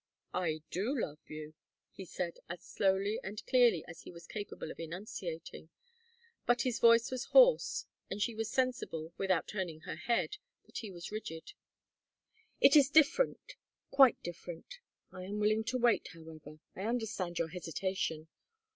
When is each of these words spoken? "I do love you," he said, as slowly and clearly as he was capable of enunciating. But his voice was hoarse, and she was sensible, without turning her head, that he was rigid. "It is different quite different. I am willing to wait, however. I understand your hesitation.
"I 0.33 0.63
do 0.71 0.99
love 0.99 1.19
you," 1.27 1.53
he 1.91 2.05
said, 2.05 2.39
as 2.49 2.63
slowly 2.63 3.19
and 3.23 3.45
clearly 3.45 3.85
as 3.87 4.01
he 4.01 4.11
was 4.11 4.25
capable 4.25 4.71
of 4.71 4.79
enunciating. 4.79 5.69
But 6.47 6.63
his 6.63 6.79
voice 6.79 7.11
was 7.11 7.25
hoarse, 7.25 7.85
and 8.09 8.19
she 8.19 8.33
was 8.33 8.49
sensible, 8.49 9.13
without 9.19 9.47
turning 9.47 9.81
her 9.81 9.97
head, 9.97 10.37
that 10.65 10.79
he 10.79 10.89
was 10.89 11.11
rigid. 11.11 11.53
"It 12.59 12.75
is 12.75 12.89
different 12.89 13.53
quite 13.91 14.19
different. 14.23 14.79
I 15.11 15.25
am 15.25 15.39
willing 15.39 15.65
to 15.65 15.77
wait, 15.77 16.07
however. 16.13 16.57
I 16.75 16.85
understand 16.85 17.37
your 17.37 17.49
hesitation. 17.49 18.27